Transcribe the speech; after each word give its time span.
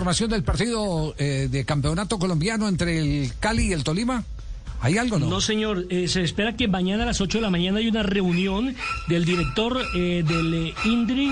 información 0.00 0.30
del 0.30 0.42
partido 0.42 1.14
eh, 1.18 1.48
de 1.50 1.66
campeonato 1.66 2.18
colombiano 2.18 2.68
entre 2.68 3.00
el 3.00 3.32
Cali 3.38 3.66
y 3.66 3.72
el 3.74 3.84
Tolima? 3.84 4.24
¿Hay 4.80 4.96
algo 4.96 5.18
no? 5.18 5.28
No, 5.28 5.42
señor. 5.42 5.84
Eh, 5.90 6.08
se 6.08 6.22
espera 6.22 6.56
que 6.56 6.68
mañana 6.68 7.02
a 7.02 7.06
las 7.06 7.20
8 7.20 7.36
de 7.36 7.42
la 7.42 7.50
mañana 7.50 7.80
hay 7.80 7.88
una 7.88 8.02
reunión 8.02 8.74
del 9.08 9.26
director 9.26 9.78
eh, 9.94 10.24
del 10.26 10.72
INDRI 10.86 11.30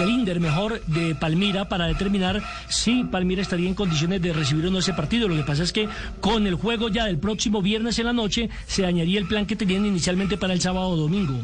del 0.00 0.10
Inder, 0.10 0.40
mejor, 0.40 0.84
de 0.86 1.14
Palmira, 1.14 1.68
para 1.68 1.86
determinar 1.86 2.42
si 2.68 3.04
Palmira 3.04 3.40
estaría 3.40 3.68
en 3.68 3.74
condiciones 3.74 4.20
de 4.20 4.32
recibir 4.32 4.66
o 4.66 4.70
no 4.70 4.80
ese 4.80 4.92
partido. 4.92 5.28
Lo 5.28 5.36
que 5.36 5.44
pasa 5.44 5.62
es 5.62 5.72
que 5.72 5.88
con 6.20 6.46
el 6.46 6.56
juego 6.56 6.88
ya 6.88 7.06
del 7.06 7.18
próximo 7.18 7.62
viernes 7.62 7.98
en 8.00 8.06
la 8.06 8.12
noche 8.12 8.50
se 8.66 8.82
dañaría 8.82 9.18
el 9.18 9.28
plan 9.28 9.46
que 9.46 9.56
tenían 9.56 9.86
inicialmente 9.86 10.36
para 10.36 10.52
el 10.52 10.60
sábado 10.60 10.88
o 10.88 10.96
domingo. 10.96 11.40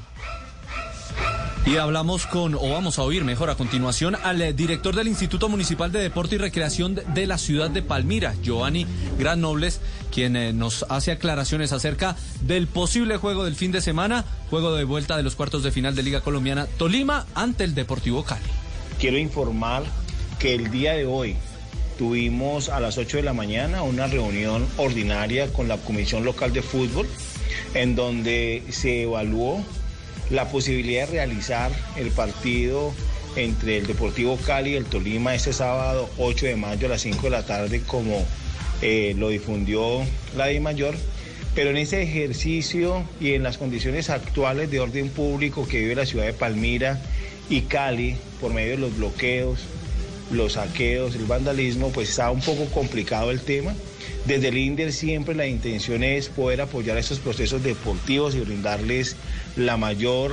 Y 1.66 1.78
hablamos 1.78 2.26
con, 2.26 2.54
o 2.54 2.68
vamos 2.68 2.98
a 2.98 3.02
oír 3.02 3.24
mejor 3.24 3.48
a 3.48 3.54
continuación, 3.54 4.16
al 4.22 4.42
eh, 4.42 4.52
director 4.52 4.94
del 4.94 5.08
Instituto 5.08 5.48
Municipal 5.48 5.90
de 5.90 5.98
Deporte 6.00 6.34
y 6.34 6.38
Recreación 6.38 6.94
de 6.94 7.26
la 7.26 7.38
ciudad 7.38 7.70
de 7.70 7.80
Palmira, 7.80 8.34
Giovanni 8.42 8.86
Granobles, 9.18 9.80
quien 10.12 10.36
eh, 10.36 10.52
nos 10.52 10.84
hace 10.90 11.10
aclaraciones 11.10 11.72
acerca 11.72 12.16
del 12.42 12.66
posible 12.66 13.16
juego 13.16 13.44
del 13.44 13.56
fin 13.56 13.72
de 13.72 13.80
semana, 13.80 14.26
juego 14.50 14.74
de 14.74 14.84
vuelta 14.84 15.16
de 15.16 15.22
los 15.22 15.36
cuartos 15.36 15.62
de 15.62 15.70
final 15.70 15.94
de 15.94 16.02
Liga 16.02 16.20
Colombiana 16.20 16.66
Tolima 16.66 17.24
ante 17.34 17.64
el 17.64 17.74
Deportivo 17.74 18.24
Cali. 18.24 18.44
Quiero 19.00 19.16
informar 19.16 19.84
que 20.38 20.54
el 20.54 20.70
día 20.70 20.92
de 20.92 21.06
hoy 21.06 21.34
tuvimos 21.96 22.68
a 22.68 22.78
las 22.78 22.98
8 22.98 23.16
de 23.16 23.22
la 23.22 23.32
mañana 23.32 23.82
una 23.82 24.06
reunión 24.06 24.66
ordinaria 24.76 25.50
con 25.50 25.68
la 25.68 25.78
Comisión 25.78 26.26
Local 26.26 26.52
de 26.52 26.60
Fútbol, 26.60 27.08
en 27.72 27.96
donde 27.96 28.62
se 28.68 29.04
evaluó 29.04 29.64
la 30.30 30.48
posibilidad 30.48 31.06
de 31.06 31.12
realizar 31.12 31.70
el 31.96 32.10
partido 32.10 32.92
entre 33.36 33.78
el 33.78 33.86
Deportivo 33.86 34.36
Cali 34.36 34.70
y 34.70 34.74
el 34.76 34.84
Tolima 34.84 35.34
este 35.34 35.52
sábado 35.52 36.08
8 36.18 36.46
de 36.46 36.56
mayo 36.56 36.86
a 36.86 36.90
las 36.90 37.02
5 37.02 37.22
de 37.22 37.30
la 37.30 37.44
tarde 37.44 37.82
como 37.86 38.24
eh, 38.82 39.14
lo 39.16 39.28
difundió 39.28 40.02
la 40.36 40.46
Di 40.46 40.60
Mayor. 40.60 40.94
Pero 41.54 41.70
en 41.70 41.76
ese 41.76 42.02
ejercicio 42.02 43.04
y 43.20 43.34
en 43.34 43.44
las 43.44 43.58
condiciones 43.58 44.10
actuales 44.10 44.70
de 44.70 44.80
orden 44.80 45.08
público 45.08 45.68
que 45.68 45.78
vive 45.78 45.94
la 45.94 46.06
ciudad 46.06 46.26
de 46.26 46.32
Palmira 46.32 47.00
y 47.48 47.62
Cali 47.62 48.16
por 48.40 48.52
medio 48.52 48.72
de 48.72 48.78
los 48.78 48.96
bloqueos, 48.96 49.60
los 50.30 50.54
saqueos, 50.54 51.14
el 51.14 51.24
vandalismo, 51.24 51.90
pues 51.90 52.10
está 52.10 52.30
un 52.30 52.40
poco 52.40 52.66
complicado 52.66 53.30
el 53.30 53.40
tema. 53.40 53.74
Desde 54.26 54.48
el 54.48 54.56
INDER 54.56 54.92
siempre 54.92 55.34
la 55.34 55.46
intención 55.46 56.02
es 56.02 56.28
poder 56.28 56.60
apoyar 56.60 56.96
estos 56.96 57.18
procesos 57.18 57.62
deportivos 57.62 58.34
y 58.34 58.40
brindarles 58.40 59.16
la 59.56 59.76
mayor 59.76 60.32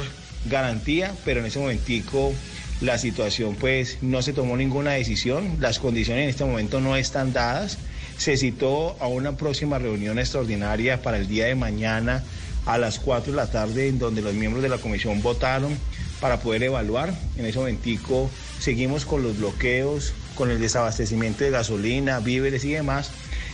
garantía, 0.50 1.14
pero 1.25 1.42
en 1.42 1.47
ese 1.47 1.59
momentico 1.59 2.34
la 2.80 2.97
situación 2.97 3.56
pues 3.56 4.00
no 4.02 4.22
se 4.22 4.34
tomó 4.34 4.58
ninguna 4.58 4.92
decisión, 4.92 5.58
las 5.59 5.78
condiciones 5.78 6.23
en 6.23 6.30
este 6.30 6.45
momento 6.45 6.80
no 6.80 6.95
están 6.95 7.34
dadas. 7.34 7.78
Se 8.17 8.38
citó 8.38 8.95
a 9.00 9.08
una 9.08 9.36
próxima 9.36 9.80
reunión 9.80 10.19
extraordinaria 10.19 11.02
para 11.02 11.17
el 11.17 11.28
día 11.28 11.45
de 11.45 11.56
mañana 11.56 12.23
a 12.66 12.78
las 12.78 13.00
4 13.00 13.31
de 13.31 13.36
la 13.38 13.50
tarde 13.50 13.88
en 13.88 14.00
donde 14.00 14.22
los 14.22 14.34
miembros 14.34 14.62
de 14.64 14.69
la 14.69 14.78
comisión 14.78 15.22
votaron 15.22 15.75
para 16.19 16.39
poder 16.39 16.64
evaluar. 16.64 17.14
En 17.38 17.45
ese 17.45 17.59
momentico 17.59 18.30
seguimos 18.62 19.06
con 19.06 19.23
los 19.23 19.38
bloqueos, 19.38 20.14
con 20.36 20.52
el 20.52 20.62
desabastecimiento 20.62 21.44
de 21.44 21.50
gasolina, 21.50 22.20
víveres 22.20 22.64
y 22.64 22.72
demás 22.72 23.12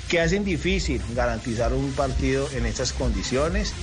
que 0.07 0.21
hacen 0.21 0.45
difícil 0.45 1.01
garantizar 1.15 1.73
un 1.73 1.91
partido 1.91 2.47
en 2.55 2.65
estas 2.65 2.93
condiciones. 2.93 3.73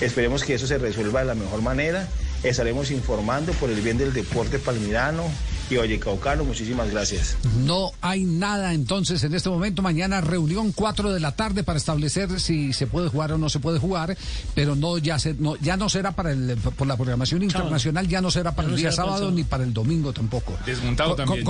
Esperemos 0.00 0.44
que 0.44 0.54
eso 0.54 0.66
se 0.66 0.78
resuelva 0.78 1.20
de 1.20 1.26
la 1.26 1.34
mejor 1.34 1.62
manera. 1.62 2.08
Estaremos 2.42 2.90
informando 2.90 3.52
por 3.52 3.70
el 3.70 3.80
bien 3.80 3.98
del 3.98 4.12
deporte 4.12 4.58
palmirano 4.58 5.24
y 5.70 5.76
Vallecaucano. 5.76 6.44
Muchísimas 6.44 6.90
gracias. 6.90 7.36
No 7.64 7.92
hay 8.00 8.24
nada 8.24 8.74
entonces 8.74 9.22
en 9.24 9.34
este 9.34 9.48
momento. 9.48 9.82
Mañana 9.82 10.20
reunión 10.20 10.72
4 10.72 11.12
de 11.12 11.20
la 11.20 11.32
tarde 11.32 11.62
para 11.62 11.78
establecer 11.78 12.40
si 12.40 12.72
se 12.72 12.86
puede 12.86 13.08
jugar 13.08 13.32
o 13.32 13.38
no 13.38 13.48
se 13.48 13.60
puede 13.60 13.78
jugar, 13.78 14.16
pero 14.54 14.74
no 14.74 14.98
ya 14.98 15.18
se, 15.18 15.34
no, 15.34 15.56
ya 15.56 15.76
no 15.76 15.88
será 15.88 16.12
para 16.12 16.32
el 16.32 16.56
por 16.56 16.86
la 16.86 16.96
programación 16.96 17.42
internacional, 17.42 18.08
ya 18.08 18.20
no 18.20 18.30
será 18.30 18.54
para 18.54 18.68
el 18.68 18.76
día 18.76 18.92
sábado 18.92 19.30
ni 19.30 19.44
para 19.44 19.64
el 19.64 19.72
domingo 19.72 20.12
tampoco. 20.12 20.56
Desmontado 20.66 21.14
también. 21.14 21.44